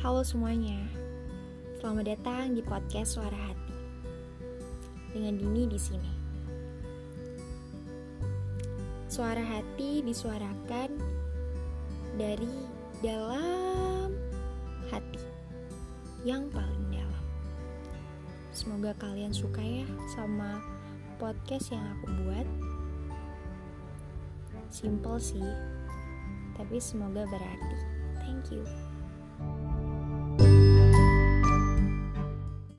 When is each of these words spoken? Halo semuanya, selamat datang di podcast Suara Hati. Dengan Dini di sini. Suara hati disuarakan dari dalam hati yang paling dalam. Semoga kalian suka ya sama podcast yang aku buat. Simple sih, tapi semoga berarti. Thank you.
Halo 0.00 0.24
semuanya, 0.24 0.80
selamat 1.76 2.16
datang 2.16 2.56
di 2.56 2.64
podcast 2.64 3.20
Suara 3.20 3.36
Hati. 3.36 3.76
Dengan 5.12 5.36
Dini 5.36 5.68
di 5.68 5.76
sini. 5.76 6.12
Suara 9.12 9.44
hati 9.44 10.00
disuarakan 10.00 10.96
dari 12.16 12.48
dalam 13.04 14.16
hati 14.88 15.20
yang 16.24 16.48
paling 16.48 16.84
dalam. 16.88 17.24
Semoga 18.56 18.96
kalian 18.96 19.36
suka 19.36 19.60
ya 19.60 19.84
sama 20.16 20.64
podcast 21.20 21.76
yang 21.76 21.84
aku 21.84 22.08
buat. 22.24 22.48
Simple 24.72 25.20
sih, 25.20 25.50
tapi 26.56 26.80
semoga 26.80 27.28
berarti. 27.28 27.76
Thank 28.24 28.48
you. 28.48 28.64